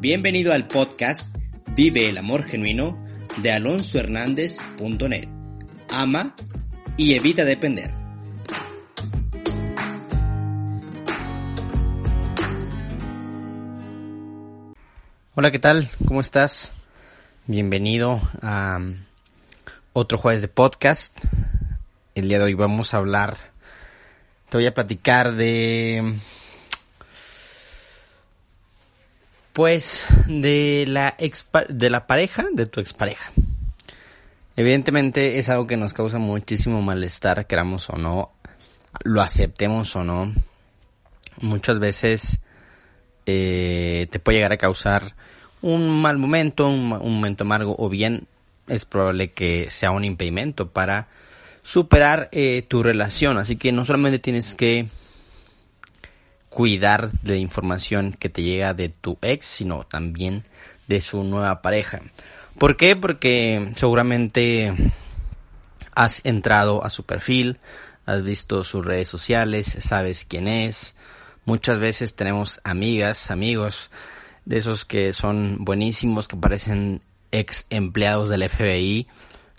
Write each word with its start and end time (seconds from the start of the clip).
Bienvenido 0.00 0.52
al 0.52 0.66
podcast 0.66 1.28
Vive 1.76 2.08
el 2.08 2.18
Amor 2.18 2.42
Genuino 2.42 2.98
de 3.36 3.52
alonsohernández.net. 3.52 5.28
Ama 5.90 6.34
y 6.96 7.14
evita 7.14 7.44
depender. 7.44 7.90
Hola, 15.36 15.50
¿qué 15.52 15.58
tal? 15.60 15.88
¿Cómo 16.04 16.20
estás? 16.20 16.72
Bienvenido 17.46 18.20
a 18.42 18.80
otro 19.92 20.18
jueves 20.18 20.42
de 20.42 20.48
podcast. 20.48 21.16
El 22.14 22.28
día 22.28 22.38
de 22.38 22.44
hoy 22.44 22.54
vamos 22.54 22.92
a 22.92 22.98
hablar, 22.98 23.36
te 24.54 24.58
voy 24.58 24.66
a 24.66 24.72
platicar 24.72 25.34
de, 25.34 26.14
pues, 29.52 30.06
de 30.28 30.84
la, 30.86 31.16
de 31.68 31.90
la 31.90 32.06
pareja 32.06 32.46
de 32.52 32.66
tu 32.66 32.78
expareja. 32.78 33.32
Evidentemente 34.54 35.38
es 35.38 35.48
algo 35.48 35.66
que 35.66 35.76
nos 35.76 35.92
causa 35.92 36.18
muchísimo 36.18 36.82
malestar, 36.82 37.48
queramos 37.48 37.90
o 37.90 37.96
no, 37.96 38.30
lo 39.02 39.22
aceptemos 39.22 39.96
o 39.96 40.04
no. 40.04 40.32
Muchas 41.40 41.80
veces 41.80 42.38
eh, 43.26 44.06
te 44.12 44.20
puede 44.20 44.38
llegar 44.38 44.52
a 44.52 44.56
causar 44.56 45.16
un 45.62 46.00
mal 46.00 46.16
momento, 46.16 46.68
un, 46.68 46.90
momento 46.90 47.42
amargo, 47.42 47.74
o 47.76 47.88
bien 47.88 48.28
es 48.68 48.84
probable 48.84 49.32
que 49.32 49.68
sea 49.70 49.90
un 49.90 50.04
impedimento 50.04 50.68
para 50.68 51.08
superar 51.64 52.28
eh, 52.30 52.62
tu 52.62 52.84
relación. 52.84 53.38
Así 53.38 53.56
que 53.56 53.72
no 53.72 53.84
solamente 53.84 54.20
tienes 54.20 54.54
que 54.54 54.86
cuidar 56.48 57.10
de 57.22 57.38
información 57.38 58.12
que 58.12 58.28
te 58.28 58.44
llega 58.44 58.74
de 58.74 58.90
tu 58.90 59.18
ex, 59.22 59.44
sino 59.44 59.84
también 59.84 60.44
de 60.86 61.00
su 61.00 61.24
nueva 61.24 61.62
pareja. 61.62 62.02
¿Por 62.58 62.76
qué? 62.76 62.94
Porque 62.94 63.72
seguramente 63.74 64.72
has 65.96 66.20
entrado 66.24 66.84
a 66.84 66.90
su 66.90 67.04
perfil, 67.04 67.58
has 68.06 68.22
visto 68.22 68.62
sus 68.62 68.84
redes 68.84 69.08
sociales, 69.08 69.76
sabes 69.80 70.24
quién 70.24 70.46
es. 70.46 70.94
Muchas 71.44 71.80
veces 71.80 72.14
tenemos 72.14 72.60
amigas, 72.62 73.30
amigos 73.32 73.90
de 74.44 74.58
esos 74.58 74.84
que 74.84 75.12
son 75.12 75.64
buenísimos, 75.64 76.28
que 76.28 76.36
parecen 76.36 77.00
ex 77.32 77.66
empleados 77.70 78.28
del 78.28 78.48
FBI, 78.48 79.08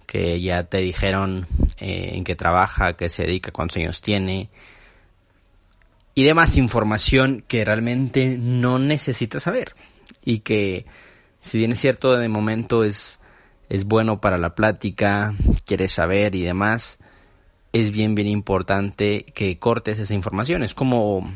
que 0.06 0.40
ya 0.42 0.64
te 0.64 0.78
dijeron 0.78 1.48
eh, 1.80 2.12
en 2.14 2.24
qué 2.24 2.36
trabaja, 2.36 2.94
qué 2.94 3.10
se 3.10 3.24
dedica, 3.24 3.52
cuántos 3.52 3.78
años 3.78 4.02
tiene, 4.02 4.50
y 6.16 6.24
demás 6.24 6.58
información 6.58 7.44
que 7.46 7.66
realmente 7.66 8.38
no 8.40 8.80
necesitas 8.80 9.44
saber. 9.44 9.76
Y 10.24 10.40
que, 10.40 10.86
si 11.42 11.58
bien 11.58 11.74
es 11.74 11.80
cierto, 11.80 12.16
de 12.16 12.30
momento 12.30 12.86
es, 12.86 13.20
es 13.68 13.84
bueno 13.84 14.22
para 14.22 14.38
la 14.38 14.56
plática, 14.56 15.36
quieres 15.66 15.92
saber 15.92 16.34
y 16.34 16.42
demás, 16.42 17.00
es 17.74 17.92
bien, 17.92 18.16
bien 18.16 18.30
importante 18.30 19.26
que 19.36 19.60
cortes 19.60 20.00
esa 20.00 20.14
información. 20.14 20.64
Es 20.64 20.74
como, 20.74 21.34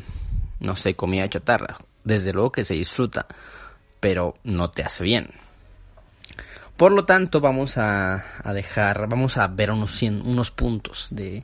no 0.62 0.76
sé, 0.78 0.96
comida 0.96 1.28
chatarra 1.28 1.78
desde 2.06 2.32
luego 2.32 2.54
que 2.54 2.64
se 2.64 2.76
disfruta, 2.76 3.28
pero 4.00 4.36
no 4.44 4.70
te 4.72 4.84
hace 4.84 5.04
bien. 5.04 5.32
Por 6.80 6.94
lo 6.94 7.04
tanto, 7.04 7.42
vamos 7.42 7.78
a, 7.78 8.24
dejar, 8.54 9.10
vamos 9.10 9.36
a 9.36 9.50
ver 9.50 9.70
unos, 9.70 10.02
unos 10.02 10.52
puntos 10.52 11.10
de, 11.12 11.44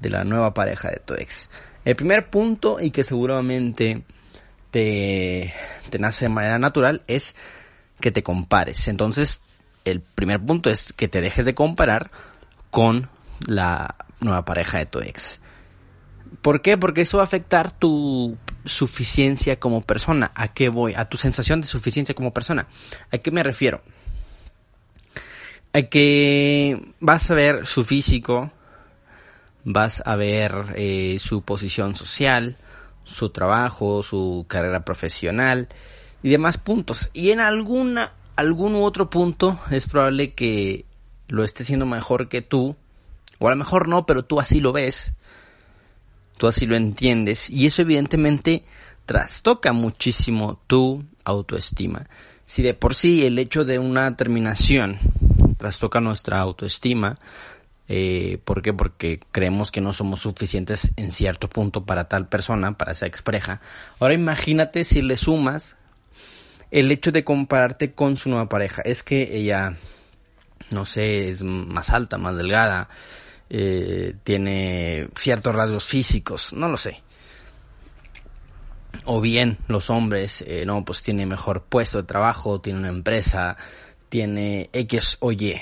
de 0.00 0.10
la 0.10 0.24
nueva 0.24 0.54
pareja 0.54 0.90
de 0.90 0.96
tu 0.96 1.14
ex. 1.14 1.50
El 1.84 1.94
primer 1.94 2.30
punto, 2.30 2.80
y 2.80 2.90
que 2.90 3.04
seguramente 3.04 4.02
te, 4.72 5.54
te 5.88 5.98
nace 6.00 6.24
de 6.24 6.30
manera 6.30 6.58
natural, 6.58 7.02
es 7.06 7.36
que 8.00 8.10
te 8.10 8.24
compares. 8.24 8.88
Entonces, 8.88 9.38
el 9.84 10.00
primer 10.00 10.44
punto 10.44 10.68
es 10.68 10.92
que 10.92 11.06
te 11.06 11.20
dejes 11.20 11.44
de 11.44 11.54
comparar 11.54 12.10
con 12.72 13.08
la 13.46 13.94
nueva 14.18 14.44
pareja 14.44 14.78
de 14.78 14.86
tu 14.86 14.98
ex. 14.98 15.40
¿Por 16.40 16.60
qué? 16.60 16.76
Porque 16.76 17.02
eso 17.02 17.18
va 17.18 17.22
a 17.22 17.26
afectar 17.26 17.70
tu 17.70 18.36
suficiencia 18.64 19.60
como 19.60 19.80
persona. 19.82 20.32
¿A 20.34 20.48
qué 20.48 20.70
voy? 20.70 20.94
A 20.96 21.08
tu 21.08 21.18
sensación 21.18 21.60
de 21.60 21.68
suficiencia 21.68 22.16
como 22.16 22.32
persona. 22.32 22.66
¿A 23.12 23.18
qué 23.18 23.30
me 23.30 23.44
refiero? 23.44 23.80
A 25.72 25.82
que 25.82 26.92
vas 27.00 27.30
a 27.30 27.34
ver 27.34 27.66
su 27.66 27.84
físico, 27.84 28.50
vas 29.64 30.02
a 30.04 30.16
ver 30.16 30.74
eh, 30.76 31.16
su 31.18 31.42
posición 31.42 31.94
social, 31.94 32.56
su 33.04 33.30
trabajo, 33.30 34.02
su 34.02 34.44
carrera 34.48 34.84
profesional 34.84 35.68
y 36.22 36.30
demás 36.30 36.58
puntos. 36.58 37.10
Y 37.12 37.30
en 37.30 37.40
alguna, 37.40 38.12
algún 38.36 38.74
otro 38.76 39.08
punto 39.08 39.60
es 39.70 39.86
probable 39.86 40.34
que 40.34 40.84
lo 41.28 41.44
esté 41.44 41.62
haciendo 41.62 41.86
mejor 41.86 42.28
que 42.28 42.42
tú, 42.42 42.76
o 43.38 43.48
a 43.48 43.50
lo 43.50 43.56
mejor 43.56 43.88
no, 43.88 44.04
pero 44.04 44.24
tú 44.24 44.40
así 44.40 44.60
lo 44.60 44.72
ves 44.72 45.12
tú 46.42 46.48
así 46.48 46.66
lo 46.66 46.74
entiendes 46.74 47.48
y 47.50 47.66
eso 47.66 47.82
evidentemente 47.82 48.64
trastoca 49.06 49.72
muchísimo 49.72 50.60
tu 50.66 51.04
autoestima. 51.22 52.08
Si 52.46 52.62
de 52.64 52.74
por 52.74 52.96
sí 52.96 53.24
el 53.24 53.38
hecho 53.38 53.64
de 53.64 53.78
una 53.78 54.16
terminación 54.16 54.98
trastoca 55.62 56.00
nuestra 56.00 56.40
autoestima, 56.40 57.18
eh, 57.86 58.38
¿por 58.44 58.62
qué? 58.62 58.72
Porque 58.72 59.20
creemos 59.30 59.70
que 59.70 59.80
no 59.80 59.92
somos 59.92 60.22
suficientes 60.22 60.90
en 60.96 61.12
cierto 61.12 61.48
punto 61.48 61.84
para 61.84 62.08
tal 62.08 62.26
persona, 62.26 62.76
para 62.76 62.90
esa 62.90 63.06
expareja. 63.06 63.60
Ahora 64.00 64.14
imagínate 64.14 64.82
si 64.82 65.02
le 65.02 65.16
sumas 65.16 65.76
el 66.72 66.90
hecho 66.90 67.12
de 67.12 67.22
compararte 67.22 67.92
con 67.92 68.16
su 68.16 68.28
nueva 68.28 68.48
pareja. 68.48 68.82
Es 68.82 69.04
que 69.04 69.36
ella, 69.36 69.76
no 70.70 70.84
sé, 70.84 71.30
es 71.30 71.44
más 71.44 71.90
alta, 71.90 72.18
más 72.18 72.36
delgada, 72.36 72.88
eh, 73.48 74.14
tiene 74.24 75.08
ciertos 75.16 75.54
rasgos 75.54 75.84
físicos, 75.84 76.52
no 76.54 76.68
lo 76.68 76.76
sé. 76.76 77.02
O 79.04 79.20
bien 79.20 79.58
los 79.68 79.90
hombres, 79.90 80.42
eh, 80.44 80.64
no, 80.66 80.84
pues 80.84 81.02
tiene 81.02 81.24
mejor 81.24 81.62
puesto 81.62 81.98
de 81.98 82.04
trabajo, 82.08 82.60
tiene 82.60 82.80
una 82.80 82.88
empresa, 82.88 83.56
tiene 84.12 84.68
X 84.74 85.16
o 85.20 85.32
Y. 85.32 85.58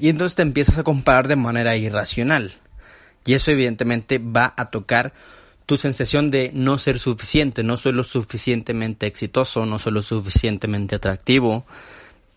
Y 0.00 0.08
entonces 0.08 0.34
te 0.34 0.42
empiezas 0.42 0.78
a 0.78 0.82
comparar 0.82 1.28
de 1.28 1.36
manera 1.36 1.76
irracional. 1.76 2.54
Y 3.24 3.34
eso 3.34 3.52
evidentemente 3.52 4.18
va 4.18 4.52
a 4.56 4.70
tocar 4.70 5.12
tu 5.64 5.78
sensación 5.78 6.28
de 6.28 6.50
no 6.52 6.76
ser 6.76 6.98
suficiente, 6.98 7.62
no 7.62 7.76
soy 7.76 7.92
lo 7.92 8.02
suficientemente 8.02 9.06
exitoso, 9.06 9.64
no 9.64 9.78
soy 9.78 9.92
lo 9.92 10.02
suficientemente 10.02 10.96
atractivo, 10.96 11.66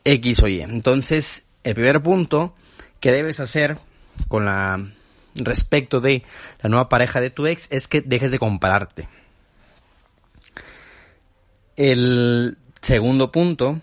X 0.04 0.44
o 0.44 0.48
Y. 0.48 0.62
Entonces, 0.62 1.44
el 1.64 1.74
primer 1.74 2.04
punto 2.04 2.54
que 3.00 3.12
debes 3.12 3.40
hacer 3.40 3.80
con 4.28 4.46
la 4.46 4.92
respecto 5.34 6.02
de 6.02 6.22
la 6.62 6.70
nueva 6.70 6.88
pareja 6.88 7.20
de 7.20 7.32
tu 7.32 7.48
ex 7.48 7.66
es 7.72 7.88
que 7.88 8.02
dejes 8.02 8.30
de 8.30 8.38
compararte. 8.38 9.10
El 11.76 12.60
segundo 12.80 13.32
punto, 13.32 13.82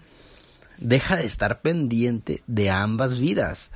deja 0.78 1.16
de 1.16 1.26
estar 1.26 1.60
pendiente 1.60 2.42
de 2.46 2.70
ambas 2.70 3.18
vidas. 3.18 3.70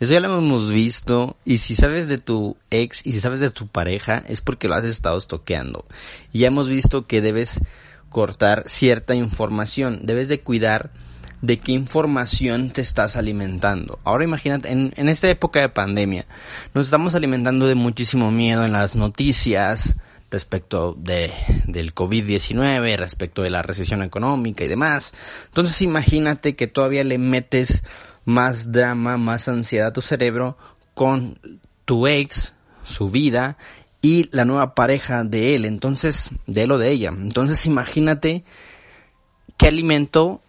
Eso 0.00 0.14
ya 0.14 0.20
lo 0.20 0.36
hemos 0.36 0.70
visto 0.72 1.36
y 1.44 1.58
si 1.58 1.76
sabes 1.76 2.08
de 2.08 2.18
tu 2.18 2.56
ex 2.70 3.06
y 3.06 3.12
si 3.12 3.20
sabes 3.20 3.38
de 3.38 3.50
tu 3.50 3.68
pareja 3.68 4.24
es 4.26 4.40
porque 4.40 4.66
lo 4.66 4.74
has 4.74 4.84
estado 4.84 5.16
estoqueando. 5.16 5.84
Y 6.32 6.40
ya 6.40 6.48
hemos 6.48 6.68
visto 6.68 7.06
que 7.06 7.20
debes 7.20 7.60
cortar 8.08 8.64
cierta 8.66 9.14
información, 9.14 10.00
debes 10.02 10.28
de 10.28 10.40
cuidar 10.40 10.90
de 11.42 11.58
qué 11.58 11.72
información 11.72 12.70
te 12.70 12.80
estás 12.80 13.16
alimentando. 13.16 13.98
Ahora 14.04 14.24
imagínate, 14.24 14.70
en, 14.70 15.08
esta 15.08 15.28
época 15.28 15.60
de 15.60 15.68
pandemia, 15.68 16.26
nos 16.72 16.86
estamos 16.86 17.14
alimentando 17.14 17.66
de 17.66 17.74
muchísimo 17.74 18.30
miedo 18.30 18.64
en 18.64 18.72
las 18.72 18.96
noticias 18.96 19.96
respecto 20.32 20.96
de, 20.98 21.32
del 21.66 21.94
COVID-19, 21.94 22.96
respecto 22.96 23.42
de 23.42 23.50
la 23.50 23.62
recesión 23.62 24.02
económica 24.02 24.64
y 24.64 24.68
demás. 24.68 25.14
Entonces 25.46 25.80
imagínate 25.82 26.56
que 26.56 26.66
todavía 26.66 27.04
le 27.04 27.18
metes 27.18 27.84
más 28.24 28.72
drama, 28.72 29.16
más 29.18 29.48
ansiedad 29.48 29.88
a 29.88 29.92
tu 29.92 30.00
cerebro 30.00 30.56
con 30.94 31.38
tu 31.84 32.06
ex, 32.06 32.54
su 32.82 33.10
vida 33.10 33.56
y 34.00 34.28
la 34.32 34.44
nueva 34.44 34.74
pareja 34.74 35.22
de 35.22 35.54
él, 35.54 35.64
entonces, 35.64 36.30
de 36.46 36.64
él 36.64 36.72
o 36.72 36.78
de 36.78 36.90
ella. 36.90 37.10
Entonces 37.10 37.66
imagínate 37.66 38.44
qué 39.56 39.68
alimento 39.68 40.42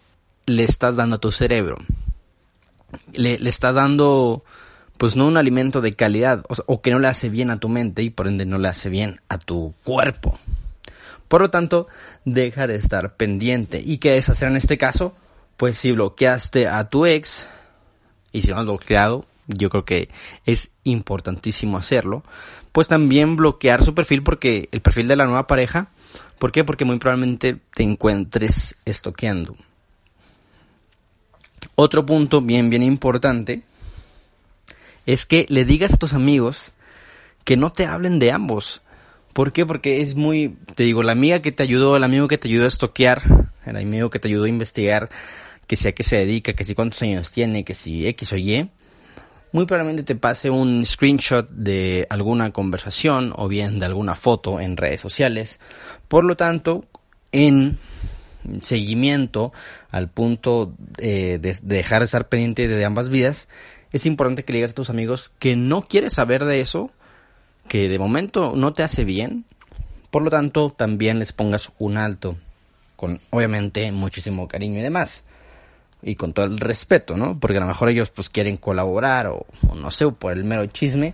le 0.45 0.63
estás 0.63 0.95
dando 0.95 1.17
a 1.17 1.19
tu 1.19 1.31
cerebro. 1.31 1.77
Le, 3.13 3.35
estás 3.47 3.75
dando, 3.75 4.43
pues 5.03 5.17
no 5.17 5.27
un 5.27 5.35
alimento 5.35 5.81
de 5.81 5.97
calidad, 5.97 6.45
o, 6.47 6.81
que 6.81 6.89
no 6.89 6.97
le 6.97 7.09
hace 7.09 7.27
bien 7.27 7.51
a 7.51 7.59
tu 7.59 7.67
mente 7.67 8.03
y 8.03 8.09
por 8.09 8.25
ende 8.25 8.45
no 8.45 8.57
le 8.57 8.69
hace 8.69 8.87
bien 8.87 9.19
a 9.27 9.37
tu 9.37 9.73
cuerpo. 9.83 10.39
Por 11.27 11.41
lo 11.41 11.49
tanto, 11.49 11.87
deja 12.23 12.67
de 12.67 12.77
estar 12.77 13.17
pendiente. 13.17 13.83
¿Y 13.85 13.97
qué 13.97 14.15
es 14.15 14.29
hacer 14.29 14.47
en 14.47 14.55
este 14.55 14.77
caso? 14.77 15.13
Pues 15.57 15.77
si 15.77 15.91
bloqueaste 15.91 16.69
a 16.69 16.87
tu 16.87 17.05
ex, 17.05 17.49
y 18.31 18.43
si 18.43 18.51
no 18.51 18.59
has 18.59 18.63
bloqueado, 18.63 19.25
yo 19.47 19.69
creo 19.69 19.83
que 19.83 20.07
es 20.45 20.71
importantísimo 20.85 21.77
hacerlo, 21.77 22.23
pues 22.71 22.87
también 22.87 23.35
bloquear 23.35 23.83
su 23.83 23.93
perfil 23.93 24.23
porque 24.23 24.69
el 24.71 24.79
perfil 24.79 25.09
de 25.09 25.17
la 25.17 25.25
nueva 25.25 25.47
pareja 25.47 25.89
¿Por 26.39 26.53
qué? 26.53 26.63
Porque 26.63 26.85
muy 26.85 26.97
probablemente 26.97 27.57
te 27.73 27.83
encuentres 27.83 28.77
estoqueando. 28.85 29.57
Otro 31.75 32.05
punto 32.05 32.39
bien, 32.39 32.69
bien 32.69 32.83
importante 32.83 33.63
es 35.05 35.25
que 35.25 35.45
le 35.49 35.65
digas 35.65 35.93
a 35.93 35.97
tus 35.97 36.13
amigos 36.13 36.73
que 37.43 37.57
no 37.57 37.71
te 37.71 37.85
hablen 37.85 38.19
de 38.19 38.31
ambos. 38.31 38.81
¿Por 39.33 39.51
qué? 39.51 39.65
Porque 39.65 40.01
es 40.01 40.15
muy, 40.15 40.55
te 40.75 40.83
digo, 40.83 41.03
la 41.03 41.11
amiga 41.11 41.41
que 41.41 41.51
te 41.51 41.63
ayudó, 41.63 41.97
el 41.97 42.03
amigo 42.03 42.27
que 42.27 42.37
te 42.37 42.47
ayudó 42.47 42.65
a 42.65 42.67
estoquear, 42.67 43.49
el 43.65 43.77
amigo 43.77 44.09
que 44.09 44.19
te 44.19 44.27
ayudó 44.27 44.45
a 44.45 44.49
investigar, 44.49 45.09
que 45.67 45.75
si 45.75 45.87
a 45.87 45.93
qué 45.93 46.03
se 46.03 46.17
dedica, 46.17 46.53
que 46.53 46.63
si 46.63 46.75
cuántos 46.75 47.01
años 47.01 47.31
tiene, 47.31 47.63
que 47.63 47.73
si 47.73 48.07
X 48.07 48.33
o 48.33 48.37
Y, 48.37 48.69
muy 49.51 49.65
probablemente 49.65 50.03
te 50.03 50.15
pase 50.15 50.49
un 50.49 50.85
screenshot 50.85 51.49
de 51.49 52.07
alguna 52.09 52.51
conversación 52.51 53.33
o 53.35 53.47
bien 53.47 53.79
de 53.79 53.85
alguna 53.85 54.15
foto 54.15 54.59
en 54.59 54.77
redes 54.77 55.01
sociales. 55.01 55.59
Por 56.07 56.25
lo 56.25 56.35
tanto, 56.35 56.85
en 57.31 57.77
seguimiento 58.61 59.53
al 59.91 60.09
punto 60.09 60.73
eh, 60.97 61.37
de, 61.39 61.55
dejar 61.61 61.99
de 61.99 62.05
estar 62.05 62.29
pendiente 62.29 62.67
de 62.67 62.85
ambas 62.85 63.09
vidas, 63.09 63.47
es 63.93 64.07
importante 64.07 64.43
que 64.43 64.51
le 64.51 64.57
digas 64.57 64.71
a 64.71 64.75
tus 64.75 64.89
amigos 64.89 65.31
que 65.39 65.55
no 65.55 65.83
quieres 65.83 66.13
saber 66.13 66.43
de 66.43 66.59
eso, 66.59 66.91
que 67.67 67.87
de 67.87 67.99
momento 67.99 68.53
no 68.55 68.73
te 68.73 68.83
hace 68.83 69.05
bien, 69.05 69.45
por 70.09 70.23
lo 70.23 70.31
tanto 70.31 70.71
también 70.71 71.19
les 71.19 71.31
pongas 71.31 71.71
un 71.77 71.97
alto, 71.97 72.35
con 72.95 73.21
obviamente 73.29 73.91
muchísimo 73.91 74.47
cariño 74.47 74.79
y 74.79 74.83
demás, 74.83 75.23
y 76.01 76.15
con 76.15 76.33
todo 76.33 76.45
el 76.45 76.59
respeto, 76.59 77.15
¿no? 77.15 77.39
Porque 77.39 77.57
a 77.57 77.61
lo 77.61 77.67
mejor 77.67 77.89
ellos 77.89 78.09
pues 78.09 78.29
quieren 78.29 78.57
colaborar 78.57 79.27
o, 79.27 79.45
no 79.75 79.91
sé, 79.91 80.05
o 80.05 80.11
por 80.13 80.33
el 80.33 80.43
mero 80.43 80.65
chisme, 80.65 81.13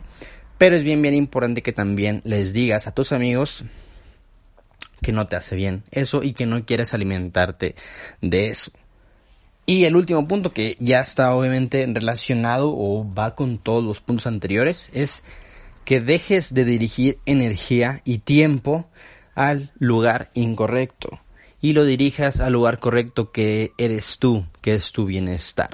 pero 0.57 0.75
es 0.75 0.83
bien 0.83 1.01
bien 1.01 1.13
importante 1.13 1.61
que 1.61 1.73
también 1.73 2.21
les 2.23 2.53
digas 2.53 2.87
a 2.87 2.93
tus 2.93 3.11
amigos 3.11 3.65
que 5.01 5.11
no 5.11 5.27
te 5.27 5.35
hace 5.35 5.55
bien 5.55 5.83
eso 5.91 6.23
y 6.23 6.33
que 6.33 6.45
no 6.45 6.65
quieres 6.65 6.93
alimentarte 6.93 7.75
de 8.21 8.49
eso. 8.49 8.71
Y 9.65 9.85
el 9.85 9.95
último 9.95 10.27
punto 10.27 10.51
que 10.51 10.77
ya 10.79 11.01
está 11.01 11.33
obviamente 11.35 11.85
relacionado 11.93 12.73
o 12.75 13.05
va 13.13 13.35
con 13.35 13.59
todos 13.59 13.83
los 13.83 14.01
puntos 14.01 14.25
anteriores 14.25 14.89
es 14.93 15.21
que 15.85 16.01
dejes 16.01 16.53
de 16.53 16.65
dirigir 16.65 17.19
energía 17.25 18.01
y 18.03 18.19
tiempo 18.19 18.87
al 19.35 19.71
lugar 19.77 20.31
incorrecto 20.33 21.19
y 21.61 21.73
lo 21.73 21.85
dirijas 21.85 22.39
al 22.39 22.53
lugar 22.53 22.79
correcto 22.79 23.31
que 23.31 23.73
eres 23.77 24.17
tú, 24.17 24.45
que 24.61 24.75
es 24.75 24.91
tu 24.91 25.05
bienestar. 25.05 25.69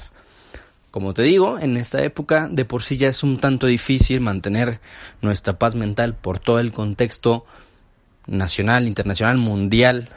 Como 0.91 1.13
te 1.13 1.23
digo, 1.23 1.59
en 1.59 1.77
esta 1.77 2.01
época 2.03 2.47
de 2.49 2.65
por 2.65 2.81
sí 2.81 2.97
ya 2.97 3.09
es 3.09 3.23
un 3.23 3.39
tanto 3.39 3.67
difícil 3.67 4.21
mantener 4.21 4.79
nuestra 5.21 5.59
paz 5.59 5.75
mental 5.75 6.15
por 6.15 6.39
todo 6.39 6.59
el 6.59 6.71
contexto 6.71 7.45
nacional, 8.27 8.87
internacional, 8.87 9.37
mundial 9.37 10.09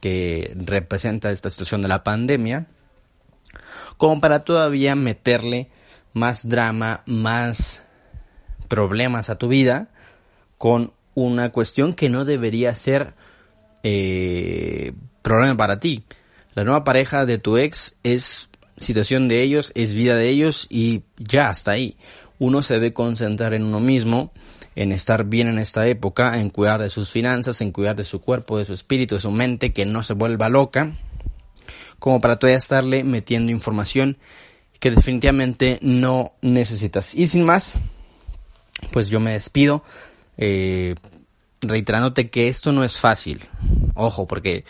que 0.00 0.54
representa 0.56 1.32
esta 1.32 1.50
situación 1.50 1.82
de 1.82 1.88
la 1.88 2.04
pandemia, 2.04 2.66
como 3.98 4.20
para 4.20 4.44
todavía 4.44 4.94
meterle 4.94 5.68
más 6.14 6.48
drama, 6.48 7.02
más 7.04 7.84
problemas 8.68 9.28
a 9.28 9.36
tu 9.36 9.48
vida 9.48 9.88
con 10.56 10.92
una 11.14 11.50
cuestión 11.50 11.92
que 11.92 12.08
no 12.08 12.24
debería 12.24 12.74
ser 12.74 13.14
eh, 13.82 14.92
problema 15.22 15.56
para 15.56 15.80
ti. 15.80 16.04
La 16.54 16.64
nueva 16.64 16.84
pareja 16.84 17.26
de 17.26 17.38
tu 17.38 17.58
ex 17.58 17.96
es 18.02 18.48
situación 18.76 19.28
de 19.28 19.42
ellos, 19.42 19.72
es 19.74 19.94
vida 19.94 20.16
de 20.16 20.28
ellos 20.28 20.66
y 20.70 21.02
ya 21.18 21.48
hasta 21.48 21.72
ahí. 21.72 21.96
Uno 22.38 22.62
se 22.62 22.74
debe 22.74 22.92
concentrar 22.92 23.52
en 23.52 23.64
uno 23.64 23.80
mismo 23.80 24.32
en 24.78 24.92
estar 24.92 25.24
bien 25.24 25.48
en 25.48 25.58
esta 25.58 25.88
época, 25.88 26.38
en 26.38 26.50
cuidar 26.50 26.80
de 26.80 26.88
sus 26.88 27.10
finanzas, 27.10 27.60
en 27.60 27.72
cuidar 27.72 27.96
de 27.96 28.04
su 28.04 28.20
cuerpo, 28.20 28.58
de 28.58 28.64
su 28.64 28.74
espíritu, 28.74 29.16
de 29.16 29.20
su 29.20 29.32
mente, 29.32 29.72
que 29.72 29.84
no 29.84 30.04
se 30.04 30.14
vuelva 30.14 30.48
loca, 30.48 30.92
como 31.98 32.20
para 32.20 32.36
todavía 32.36 32.58
estarle 32.58 33.04
metiendo 33.04 33.52
información 33.52 34.18
que 34.80 34.90
definitivamente 34.90 35.78
no 35.82 36.32
necesitas. 36.40 37.14
Y 37.14 37.26
sin 37.26 37.44
más, 37.44 37.74
pues 38.92 39.08
yo 39.08 39.20
me 39.20 39.32
despido, 39.32 39.82
eh, 40.36 40.94
reiterándote 41.60 42.30
que 42.30 42.48
esto 42.48 42.72
no 42.72 42.84
es 42.84 42.98
fácil. 42.98 43.44
Ojo, 43.94 44.26
porque 44.26 44.64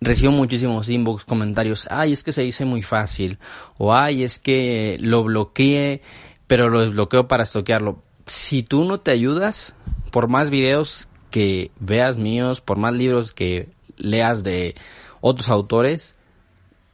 recibo 0.00 0.32
muchísimos 0.32 0.88
inbox, 0.88 1.24
comentarios, 1.24 1.86
ay, 1.90 2.12
es 2.12 2.22
que 2.22 2.32
se 2.32 2.42
dice 2.42 2.64
muy 2.64 2.82
fácil, 2.82 3.38
o 3.78 3.94
ay, 3.94 4.22
es 4.22 4.38
que 4.38 4.98
lo 5.00 5.24
bloqueé, 5.24 6.02
pero 6.46 6.68
lo 6.68 6.80
desbloqueo 6.80 7.28
para 7.28 7.44
estoquearlo 7.44 8.02
si 8.26 8.62
tú 8.62 8.84
no 8.84 9.00
te 9.00 9.10
ayudas, 9.10 9.74
por 10.10 10.28
más 10.28 10.50
videos 10.50 11.08
que 11.30 11.70
veas 11.80 12.16
míos, 12.16 12.60
por 12.60 12.76
más 12.76 12.94
libros 12.94 13.32
que 13.32 13.68
leas 13.96 14.44
de 14.44 14.76
otros 15.20 15.48
autores, 15.48 16.14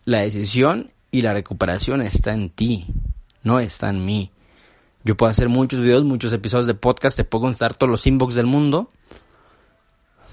la 0.06 0.20
decisión 0.20 0.93
y 1.11 1.20
la 1.20 1.35
recuperación 1.35 2.00
está 2.00 2.32
en 2.32 2.49
ti, 2.49 2.87
no 3.43 3.61
está 3.61 3.91
en 3.91 4.05
mí. 4.05 4.31
Yo 5.05 5.17
puedo 5.17 5.31
hacer 5.31 5.49
muchos 5.49 5.81
videos, 5.81 6.05
muchos 6.05 6.32
episodios 6.32 6.67
de 6.67 6.75
podcast, 6.75 7.17
te 7.17 7.25
puedo 7.25 7.43
contar 7.43 7.75
todos 7.75 7.91
los 7.91 8.06
inbox 8.06 8.35
del 8.35 8.47
mundo, 8.47 8.88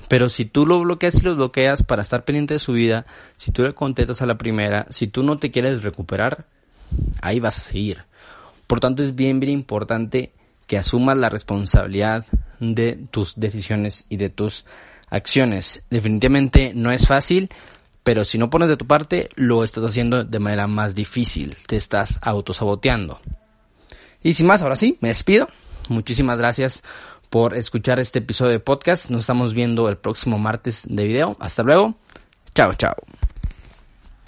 pero 0.07 0.29
si 0.29 0.45
tú 0.45 0.65
lo 0.65 0.79
bloqueas 0.79 1.15
y 1.15 1.21
lo 1.21 1.35
bloqueas 1.35 1.83
para 1.83 2.03
estar 2.03 2.23
pendiente 2.23 2.53
de 2.53 2.59
su 2.59 2.73
vida, 2.73 3.05
si 3.35 3.51
tú 3.51 3.63
le 3.63 3.73
contestas 3.73 4.21
a 4.21 4.27
la 4.27 4.37
primera, 4.37 4.85
si 4.89 5.07
tú 5.07 5.23
no 5.23 5.39
te 5.39 5.51
quieres 5.51 5.83
recuperar, 5.83 6.45
ahí 7.21 7.39
vas 7.39 7.57
a 7.57 7.71
seguir. 7.71 8.05
Por 8.67 8.79
tanto, 8.79 9.03
es 9.03 9.15
bien, 9.15 9.39
bien 9.39 9.51
importante 9.51 10.31
que 10.67 10.77
asumas 10.77 11.17
la 11.17 11.29
responsabilidad 11.29 12.25
de 12.59 13.07
tus 13.09 13.33
decisiones 13.37 14.05
y 14.07 14.17
de 14.17 14.29
tus 14.29 14.65
acciones. 15.09 15.83
Definitivamente 15.89 16.73
no 16.75 16.91
es 16.91 17.07
fácil, 17.07 17.49
pero 18.03 18.25
si 18.25 18.37
no 18.37 18.49
pones 18.49 18.69
de 18.69 18.77
tu 18.77 18.85
parte, 18.85 19.29
lo 19.35 19.63
estás 19.63 19.83
haciendo 19.83 20.23
de 20.23 20.39
manera 20.39 20.67
más 20.67 20.93
difícil, 20.93 21.55
te 21.67 21.77
estás 21.77 22.19
autosaboteando. 22.21 23.19
Y 24.21 24.33
sin 24.33 24.47
más, 24.47 24.61
ahora 24.61 24.75
sí, 24.75 24.97
me 25.01 25.09
despido. 25.09 25.49
Muchísimas 25.89 26.37
gracias 26.37 26.81
por 27.29 27.55
escuchar 27.55 27.99
este 27.99 28.19
episodio 28.19 28.51
de 28.51 28.59
podcast. 28.59 29.09
Nos 29.09 29.21
estamos 29.21 29.53
viendo 29.53 29.89
el 29.89 29.97
próximo 29.97 30.37
martes 30.37 30.83
de 30.87 31.05
video. 31.05 31.35
Hasta 31.39 31.63
luego. 31.63 31.95
Chao, 32.53 32.73
chao. 32.73 32.95